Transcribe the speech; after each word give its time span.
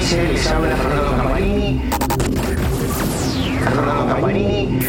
les 0.00 0.46
habla 0.46 0.76
Fernando 0.76 1.16
Campanini. 1.16 1.80
Fernando 3.62 4.06
Campanini. 4.06 4.80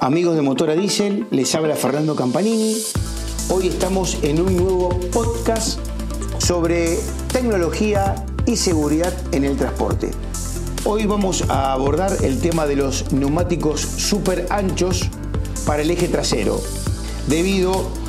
Amigos 0.00 0.36
de 0.36 0.42
Motora 0.42 0.74
Diesel, 0.74 1.26
les 1.30 1.54
habla 1.54 1.76
Fernando 1.76 2.16
Campanini. 2.16 2.76
Hoy 3.50 3.68
estamos 3.68 4.16
en 4.22 4.40
un 4.40 4.56
nuevo 4.56 4.88
podcast 5.12 5.78
sobre 6.38 6.98
tecnología 7.30 8.14
y 8.46 8.56
seguridad 8.56 9.12
en 9.32 9.44
el 9.44 9.56
transporte. 9.58 10.12
Hoy 10.86 11.04
vamos 11.04 11.44
a 11.50 11.74
abordar 11.74 12.10
el 12.22 12.40
tema 12.40 12.66
de 12.66 12.76
los 12.76 13.12
neumáticos 13.12 13.82
super 13.82 14.46
anchos 14.48 15.10
para 15.66 15.82
el 15.82 15.90
eje 15.90 16.08
trasero, 16.08 16.60
debido 17.28 18.03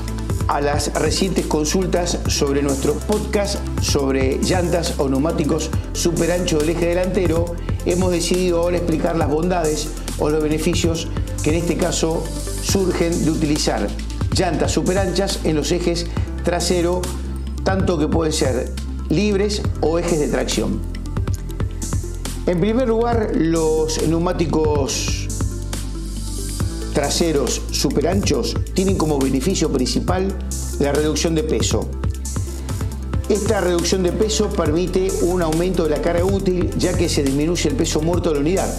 a 0.48 0.62
las 0.62 0.94
recientes 0.94 1.46
consultas 1.48 2.20
sobre 2.28 2.62
nuestro 2.62 2.94
podcast 2.94 3.60
sobre 3.82 4.38
llantas 4.40 5.00
o 5.00 5.10
neumáticos 5.10 5.70
super 5.94 6.32
anchos 6.32 6.62
del 6.62 6.70
eje 6.70 6.88
delantero, 6.88 7.56
hemos 7.86 8.12
decidido 8.12 8.62
ahora 8.62 8.78
explicar 8.78 9.16
las 9.16 9.30
bondades 9.30 9.90
o 10.20 10.30
los 10.30 10.42
beneficios 10.42 11.08
que 11.44 11.50
en 11.52 11.56
este 11.58 11.78
caso 11.78 12.24
surgen 12.64 13.26
de 13.26 13.32
utilizar 13.32 13.88
llantas 14.36 14.72
super 14.72 14.98
anchas 14.98 15.40
en 15.44 15.56
los 15.56 15.72
ejes 15.72 16.08
trasero, 16.44 17.02
tanto 17.64 17.98
que 17.98 18.08
pueden 18.08 18.34
ser 18.34 18.72
libres 19.10 19.62
o 19.82 20.00
ejes 20.00 20.20
de 20.20 20.28
tracción. 20.28 20.80
En 22.46 22.60
primer 22.60 22.88
lugar, 22.88 23.32
los 23.34 24.08
neumáticos 24.08 25.25
traseros 26.96 27.62
super 27.72 28.08
anchos 28.08 28.56
tienen 28.74 28.98
como 28.98 29.20
beneficio 29.20 29.70
principal 29.70 30.34
la 30.80 30.94
reducción 30.94 31.36
de 31.36 31.44
peso. 31.44 31.90
Esta 33.28 33.60
reducción 33.60 34.02
de 34.02 34.14
peso 34.14 34.48
permite 34.50 35.12
un 35.24 35.42
aumento 35.42 35.84
de 35.84 35.90
la 35.90 36.02
carga 36.02 36.24
útil 36.24 36.72
ya 36.78 36.98
que 36.98 37.10
se 37.10 37.22
disminuye 37.22 37.70
el 37.70 37.76
peso 37.76 38.02
muerto 38.02 38.30
de 38.30 38.36
la 38.36 38.42
unidad. 38.42 38.74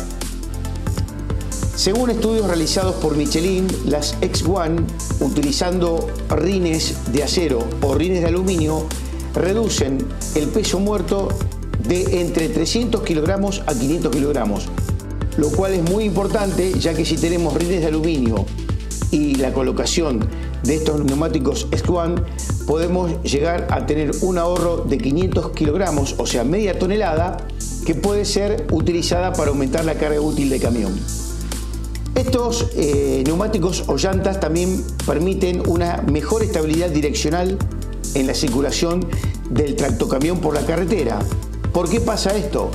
Según 1.75 2.09
estudios 2.09 2.47
realizados 2.47 2.95
por 2.97 3.19
Michelin, 3.19 3.67
las 3.85 4.19
X1 4.23 4.83
utilizando 5.21 6.09
rines 6.31 6.95
de 7.13 7.23
acero 7.23 7.69
o 7.83 7.95
rines 7.95 8.23
de 8.23 8.29
aluminio 8.29 8.87
reducen 9.35 9.99
el 10.35 10.49
peso 10.49 10.81
muerto 10.81 11.29
de 11.87 12.23
entre 12.23 12.49
300 12.49 13.03
kilogramos 13.03 13.63
a 13.67 13.75
500 13.75 14.11
kilogramos, 14.11 14.69
lo 15.37 15.51
cual 15.51 15.75
es 15.75 15.91
muy 15.91 16.05
importante 16.05 16.73
ya 16.79 16.95
que 16.95 17.05
si 17.05 17.17
tenemos 17.17 17.55
rines 17.55 17.81
de 17.81 17.87
aluminio 17.87 18.47
y 19.11 19.35
la 19.37 19.53
colocación 19.53 20.29
de 20.63 20.75
estos 20.75 21.05
neumáticos 21.05 21.69
Squan 21.77 22.25
podemos 22.67 23.23
llegar 23.23 23.69
a 23.71 23.87
tener 23.87 24.11
un 24.23 24.39
ahorro 24.39 24.79
de 24.79 24.99
500 24.99 25.51
kilogramos, 25.53 26.17
o 26.19 26.27
sea, 26.27 26.43
media 26.43 26.79
tonelada, 26.79 27.37
que 27.85 27.95
puede 27.95 28.25
ser 28.25 28.67
utilizada 28.73 29.33
para 29.33 29.51
aumentar 29.51 29.85
la 29.85 29.95
carga 29.95 30.21
útil 30.21 30.51
de 30.51 30.59
camión. 30.59 30.93
Estos 32.17 32.71
eh, 32.75 33.23
neumáticos 33.27 33.85
o 33.87 33.97
llantas 33.97 34.41
también 34.41 34.83
permiten 35.07 35.63
una 35.69 36.03
mejor 36.11 36.43
estabilidad 36.43 36.91
direccional 36.91 37.59
en 38.15 38.27
la 38.27 38.35
circulación 38.35 39.07
del 39.51 39.77
tractocamión 39.77 40.41
por 40.41 40.55
la 40.55 40.63
carretera. 40.63 41.19
¿Por 41.73 41.89
qué 41.89 42.01
pasa 42.01 42.35
esto? 42.35 42.71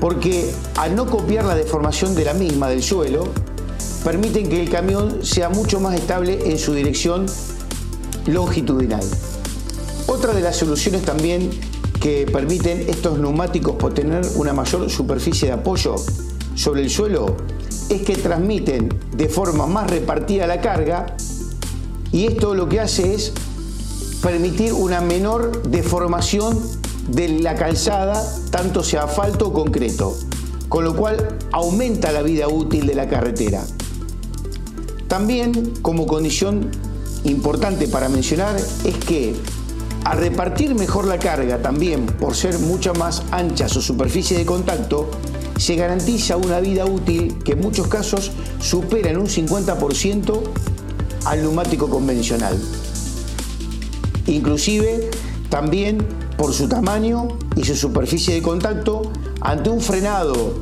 Porque 0.00 0.52
al 0.76 0.94
no 0.94 1.06
copiar 1.06 1.44
la 1.44 1.54
deformación 1.54 2.14
de 2.14 2.24
la 2.24 2.34
misma 2.34 2.68
del 2.68 2.82
suelo, 2.82 3.28
permiten 4.04 4.48
que 4.48 4.60
el 4.60 4.70
camión 4.70 5.24
sea 5.24 5.48
mucho 5.48 5.80
más 5.80 5.94
estable 5.94 6.50
en 6.50 6.58
su 6.58 6.72
dirección 6.74 7.26
longitudinal. 8.26 9.04
Otra 10.06 10.32
de 10.32 10.40
las 10.40 10.56
soluciones 10.56 11.02
también 11.02 11.50
que 12.00 12.26
permiten 12.32 12.86
estos 12.88 13.18
neumáticos 13.18 13.76
por 13.76 13.92
tener 13.92 14.24
una 14.36 14.52
mayor 14.52 14.88
superficie 14.88 15.48
de 15.48 15.54
apoyo 15.54 15.96
sobre 16.54 16.82
el 16.82 16.90
suelo 16.90 17.36
es 17.88 18.02
que 18.02 18.16
transmiten 18.16 18.88
de 19.16 19.28
forma 19.28 19.66
más 19.66 19.90
repartida 19.90 20.46
la 20.46 20.60
carga 20.60 21.16
y 22.12 22.26
esto 22.26 22.54
lo 22.54 22.68
que 22.68 22.80
hace 22.80 23.14
es 23.14 23.32
permitir 24.22 24.72
una 24.72 25.00
menor 25.00 25.62
deformación 25.62 26.58
de 27.08 27.40
la 27.40 27.54
calzada, 27.54 28.24
tanto 28.50 28.82
sea 28.82 29.04
asfalto 29.04 29.48
o 29.48 29.52
concreto, 29.52 30.16
con 30.68 30.84
lo 30.84 30.94
cual 30.94 31.38
aumenta 31.52 32.12
la 32.12 32.22
vida 32.22 32.48
útil 32.48 32.86
de 32.86 32.94
la 32.94 33.08
carretera. 33.08 33.64
También, 35.08 35.72
como 35.80 36.06
condición 36.06 36.70
importante 37.24 37.88
para 37.88 38.08
mencionar, 38.08 38.56
es 38.56 38.96
que 39.06 39.34
al 40.04 40.18
repartir 40.18 40.74
mejor 40.74 41.06
la 41.06 41.18
carga, 41.18 41.60
también 41.60 42.06
por 42.06 42.34
ser 42.34 42.58
mucha 42.58 42.92
más 42.92 43.22
ancha 43.30 43.68
su 43.68 43.82
superficie 43.82 44.36
de 44.36 44.46
contacto, 44.46 45.10
se 45.58 45.74
garantiza 45.74 46.36
una 46.36 46.60
vida 46.60 46.86
útil 46.86 47.38
que 47.44 47.52
en 47.52 47.60
muchos 47.60 47.88
casos 47.88 48.30
supera 48.60 49.10
en 49.10 49.18
un 49.18 49.26
50% 49.26 50.40
al 51.24 51.42
neumático 51.42 51.88
convencional. 51.88 52.56
Inclusive 54.26 55.10
también 55.50 56.06
por 56.38 56.54
su 56.54 56.68
tamaño 56.68 57.28
y 57.56 57.64
su 57.64 57.74
superficie 57.74 58.34
de 58.34 58.42
contacto, 58.42 59.02
ante 59.40 59.68
un 59.68 59.80
frenado 59.80 60.54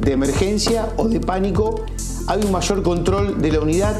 de 0.00 0.12
emergencia 0.12 0.92
o 0.96 1.08
de 1.08 1.20
pánico, 1.20 1.86
hay 2.26 2.42
un 2.44 2.50
mayor 2.50 2.82
control 2.82 3.40
de 3.40 3.52
la 3.52 3.60
unidad 3.60 3.94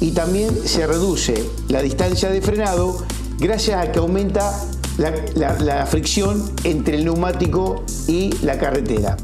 y 0.00 0.12
también 0.12 0.54
se 0.64 0.86
reduce 0.86 1.48
la 1.68 1.80
distancia 1.80 2.28
de 2.28 2.42
frenado 2.42 3.04
gracias 3.38 3.82
a 3.82 3.90
que 3.90 3.98
aumenta 3.98 4.52
la, 4.98 5.86
fricción 5.86 6.52
entre 6.62 6.96
el 6.96 7.06
neumático 7.06 7.82
y 8.06 8.30
la 8.42 8.58
carretera. 8.58 9.16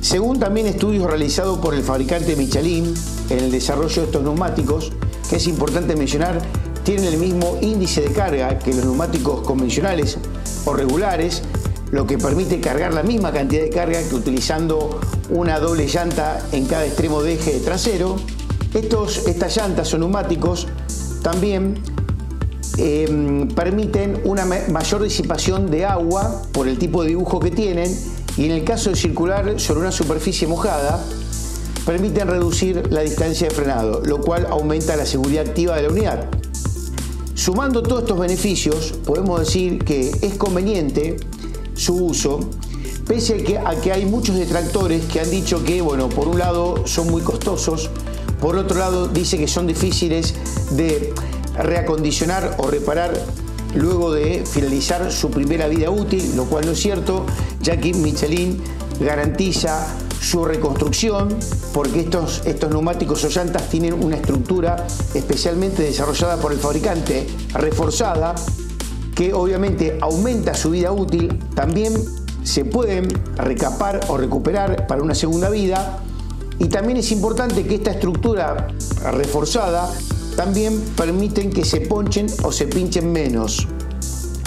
Según 0.00 0.40
también 0.40 0.66
estudios 0.66 1.06
realizados 1.06 1.58
por 1.58 1.74
el 1.74 1.82
fabricante 1.82 2.36
Michelin 2.36 2.94
en 3.28 3.38
el 3.38 3.50
desarrollo 3.50 3.96
de 4.00 4.06
estos 4.06 4.22
neumáticos, 4.22 4.92
que 5.28 5.36
es 5.36 5.46
importante 5.46 5.94
mencionar 5.94 6.40
tienen 6.86 7.12
el 7.12 7.18
mismo 7.18 7.58
índice 7.62 8.00
de 8.00 8.12
carga 8.12 8.60
que 8.60 8.72
los 8.72 8.84
neumáticos 8.84 9.44
convencionales 9.44 10.18
o 10.64 10.72
regulares, 10.72 11.42
lo 11.90 12.06
que 12.06 12.16
permite 12.16 12.60
cargar 12.60 12.94
la 12.94 13.02
misma 13.02 13.32
cantidad 13.32 13.62
de 13.62 13.70
carga 13.70 14.00
que 14.08 14.14
utilizando 14.14 15.00
una 15.28 15.58
doble 15.58 15.88
llanta 15.88 16.40
en 16.52 16.64
cada 16.66 16.86
extremo 16.86 17.24
de 17.24 17.34
eje 17.34 17.58
trasero. 17.58 18.14
Estos, 18.72 19.26
estas 19.26 19.56
llantas 19.56 19.92
o 19.94 19.98
neumáticos 19.98 20.68
también 21.22 21.82
em, 22.78 23.48
permiten 23.48 24.20
una 24.22 24.44
mayor 24.44 25.02
disipación 25.02 25.68
de 25.68 25.86
agua 25.86 26.42
por 26.52 26.68
el 26.68 26.78
tipo 26.78 27.02
de 27.02 27.08
dibujo 27.08 27.40
que 27.40 27.50
tienen 27.50 27.92
y 28.36 28.44
en 28.44 28.52
el 28.52 28.62
caso 28.62 28.90
de 28.90 28.96
circular 28.96 29.58
sobre 29.58 29.80
una 29.80 29.90
superficie 29.90 30.46
mojada 30.46 31.02
permiten 31.84 32.28
reducir 32.28 32.92
la 32.92 33.00
distancia 33.00 33.48
de 33.48 33.54
frenado, 33.54 34.02
lo 34.04 34.20
cual 34.20 34.46
aumenta 34.48 34.94
la 34.94 35.04
seguridad 35.04 35.48
activa 35.48 35.74
de 35.74 35.82
la 35.82 35.88
unidad. 35.88 36.45
Sumando 37.36 37.82
todos 37.82 38.02
estos 38.02 38.18
beneficios, 38.18 38.94
podemos 39.04 39.40
decir 39.40 39.84
que 39.84 40.10
es 40.22 40.34
conveniente 40.36 41.18
su 41.74 41.94
uso, 41.94 42.40
pese 43.06 43.58
a 43.64 43.78
que, 43.78 43.92
hay 43.92 44.06
muchos 44.06 44.36
detractores 44.36 45.04
que 45.04 45.20
han 45.20 45.30
dicho 45.30 45.62
que, 45.62 45.82
bueno, 45.82 46.08
por 46.08 46.28
un 46.28 46.38
lado 46.38 46.86
son 46.86 47.10
muy 47.10 47.20
costosos, 47.20 47.90
por 48.40 48.56
otro 48.56 48.78
lado 48.78 49.06
dice 49.08 49.36
que 49.36 49.48
son 49.48 49.66
difíciles 49.66 50.34
de 50.70 51.12
reacondicionar 51.58 52.56
o 52.58 52.68
reparar 52.68 53.12
luego 53.74 54.14
de 54.14 54.44
finalizar 54.46 55.12
su 55.12 55.30
primera 55.30 55.68
vida 55.68 55.90
útil, 55.90 56.34
lo 56.36 56.46
cual 56.46 56.64
no 56.64 56.72
es 56.72 56.80
cierto, 56.80 57.26
ya 57.60 57.78
que 57.78 57.92
Michelin 57.92 58.62
garantiza 58.98 59.86
su 60.20 60.44
reconstrucción, 60.44 61.28
porque 61.72 62.00
estos, 62.00 62.42
estos 62.46 62.70
neumáticos 62.70 63.24
o 63.24 63.28
llantas 63.28 63.68
tienen 63.68 63.94
una 63.94 64.16
estructura 64.16 64.86
especialmente 65.14 65.82
desarrollada 65.82 66.36
por 66.38 66.52
el 66.52 66.58
fabricante, 66.58 67.26
reforzada, 67.54 68.34
que 69.14 69.32
obviamente 69.32 69.98
aumenta 70.00 70.54
su 70.54 70.70
vida 70.70 70.92
útil, 70.92 71.38
también 71.54 71.94
se 72.42 72.64
pueden 72.64 73.08
recapar 73.36 74.00
o 74.08 74.16
recuperar 74.16 74.86
para 74.86 75.02
una 75.02 75.14
segunda 75.14 75.48
vida, 75.50 76.00
y 76.58 76.68
también 76.68 76.98
es 76.98 77.10
importante 77.12 77.66
que 77.66 77.76
esta 77.76 77.90
estructura 77.90 78.68
reforzada 79.12 79.92
también 80.36 80.80
permiten 80.96 81.50
que 81.50 81.64
se 81.64 81.82
ponchen 81.82 82.26
o 82.42 82.52
se 82.52 82.66
pinchen 82.66 83.10
menos 83.12 83.66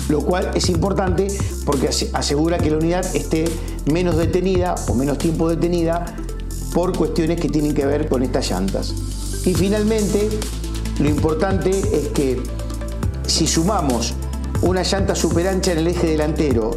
lo 0.09 0.21
cual 0.21 0.51
es 0.55 0.69
importante 0.69 1.27
porque 1.65 1.89
asegura 2.13 2.57
que 2.57 2.71
la 2.71 2.77
unidad 2.77 3.15
esté 3.15 3.45
menos 3.85 4.17
detenida 4.17 4.75
o 4.87 4.95
menos 4.95 5.17
tiempo 5.17 5.47
detenida 5.47 6.05
por 6.73 6.97
cuestiones 6.97 7.39
que 7.39 7.47
tienen 7.47 7.73
que 7.73 7.85
ver 7.85 8.09
con 8.09 8.23
estas 8.23 8.49
llantas. 8.49 8.93
Y 9.45 9.53
finalmente, 9.53 10.29
lo 10.99 11.09
importante 11.09 11.69
es 11.69 12.09
que 12.09 12.41
si 13.25 13.47
sumamos 13.47 14.13
una 14.61 14.83
llanta 14.83 15.15
super 15.15 15.47
ancha 15.47 15.71
en 15.71 15.79
el 15.79 15.87
eje 15.87 16.07
delantero 16.07 16.71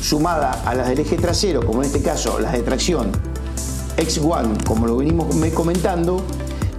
sumada 0.00 0.62
a 0.64 0.74
las 0.74 0.88
del 0.88 1.00
eje 1.00 1.16
trasero, 1.16 1.66
como 1.66 1.82
en 1.82 1.86
este 1.86 2.00
caso 2.00 2.38
las 2.38 2.52
de 2.52 2.62
tracción 2.62 3.12
X1, 3.96 4.64
como 4.64 4.86
lo 4.86 4.96
venimos 4.96 5.26
comentando, 5.52 6.22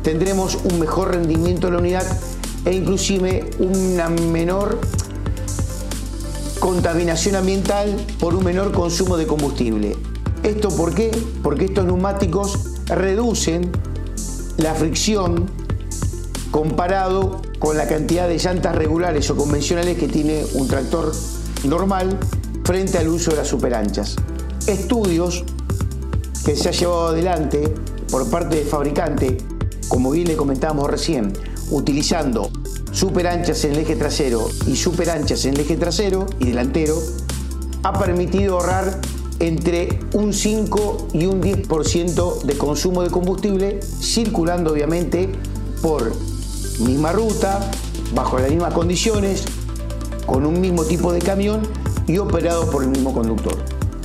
tendremos 0.01 0.57
un 0.63 0.79
mejor 0.79 1.11
rendimiento 1.11 1.67
de 1.67 1.73
la 1.73 1.79
unidad 1.79 2.19
e 2.65 2.73
inclusive 2.73 3.49
una 3.59 4.09
menor 4.09 4.79
contaminación 6.61 7.35
ambiental 7.35 7.97
por 8.19 8.35
un 8.35 8.43
menor 8.43 8.71
consumo 8.71 9.17
de 9.17 9.25
combustible. 9.25 9.97
¿Esto 10.43 10.69
por 10.69 10.93
qué? 10.93 11.09
Porque 11.41 11.65
estos 11.65 11.85
neumáticos 11.85 12.59
reducen 12.85 13.71
la 14.57 14.75
fricción 14.75 15.49
comparado 16.51 17.41
con 17.57 17.77
la 17.77 17.87
cantidad 17.87 18.27
de 18.27 18.37
llantas 18.37 18.75
regulares 18.75 19.27
o 19.31 19.35
convencionales 19.35 19.97
que 19.97 20.07
tiene 20.07 20.45
un 20.53 20.67
tractor 20.67 21.11
normal 21.63 22.19
frente 22.63 22.99
al 22.99 23.07
uso 23.07 23.31
de 23.31 23.37
las 23.37 23.47
superanchas. 23.47 24.15
Estudios 24.67 25.43
que 26.45 26.55
se 26.55 26.69
ha 26.69 26.73
llevado 26.73 27.07
adelante 27.07 27.73
por 28.11 28.29
parte 28.29 28.57
del 28.57 28.67
fabricante, 28.67 29.35
como 29.87 30.11
bien 30.11 30.27
le 30.27 30.35
comentábamos 30.35 30.91
recién, 30.91 31.33
utilizando 31.71 32.51
super 32.91 33.27
anchas 33.27 33.63
en 33.65 33.73
el 33.73 33.79
eje 33.79 33.95
trasero 33.95 34.49
y 34.67 34.75
super 34.75 35.09
anchas 35.09 35.45
en 35.45 35.53
el 35.53 35.61
eje 35.61 35.77
trasero 35.77 36.25
y 36.39 36.45
delantero, 36.45 37.01
ha 37.83 37.97
permitido 37.97 38.55
ahorrar 38.59 38.99
entre 39.39 39.99
un 40.13 40.33
5 40.33 41.07
y 41.13 41.25
un 41.25 41.41
10% 41.41 42.43
de 42.43 42.57
consumo 42.57 43.01
de 43.01 43.09
combustible, 43.09 43.79
circulando 43.81 44.71
obviamente 44.73 45.29
por 45.81 46.13
misma 46.79 47.11
ruta, 47.11 47.71
bajo 48.13 48.37
las 48.37 48.49
mismas 48.49 48.73
condiciones, 48.73 49.45
con 50.25 50.45
un 50.45 50.61
mismo 50.61 50.83
tipo 50.83 51.11
de 51.11 51.19
camión 51.19 51.61
y 52.05 52.17
operado 52.19 52.69
por 52.69 52.83
el 52.83 52.89
mismo 52.89 53.13
conductor. 53.13 53.55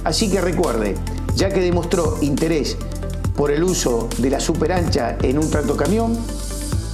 Así 0.04 0.30
que 0.30 0.40
recuerde, 0.40 0.94
ya 1.34 1.50
que 1.50 1.60
demostró 1.60 2.16
interés 2.22 2.76
por 3.36 3.50
el 3.50 3.62
uso 3.62 4.08
de 4.18 4.30
la 4.30 4.40
super 4.40 4.72
ancha 4.72 5.18
en 5.22 5.38
un 5.38 5.50
camión, 5.76 6.16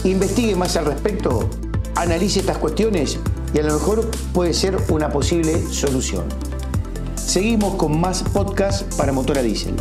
investigue 0.03 0.57
más 0.57 0.77
al 0.77 0.87
respecto, 0.87 1.49
analice 1.97 2.41
estas 2.41 2.59
cuestiones 2.59 3.19
y 3.55 3.59
a 3.59 3.63
lo 3.63 3.75
mejor 3.75 4.11
puede 4.33 4.55
ser 4.55 4.77
una 4.89 5.11
posible 5.11 5.61
solución. 5.71 6.25
Seguimos 7.15 7.75
con 7.75 8.01
más 8.01 8.23
podcast 8.23 8.93
para 8.97 9.13
motor 9.13 9.39
a 9.39 9.43
diésel. 9.43 9.75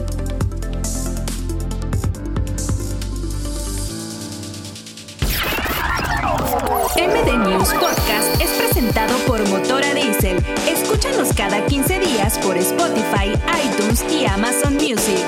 MD 7.02 7.38
News 7.48 7.70
Podcast 7.70 8.42
es 8.42 8.50
presentado 8.52 9.16
por 9.26 9.48
Motora 9.50 9.94
Diesel. 9.94 10.38
Escúchanos 10.68 11.34
cada 11.36 11.66
15 11.66 12.00
días 12.00 12.38
por 12.40 12.58
Spotify, 12.58 13.32
iTunes 13.66 14.04
y 14.12 14.26
Amazon 14.26 14.76
Music. 14.76 15.26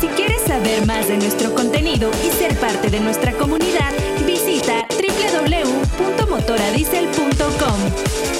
Si 0.00 0.06
quieres 0.08 0.40
saber 0.46 0.86
más 0.86 1.08
de 1.08 1.18
nuestro 1.18 1.54
contenido 1.54 2.10
y 2.24 2.30
ser 2.30 2.56
parte 2.58 2.90
de 2.90 3.00
nuestra 3.00 3.32
comunidad, 3.32 3.92
visita 6.56 7.00
www.motoradiesel.com. 7.06 8.39